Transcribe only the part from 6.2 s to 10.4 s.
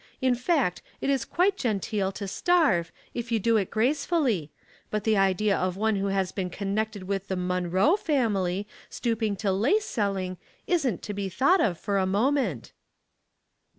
been connected with the Munroe family stooping to lace selling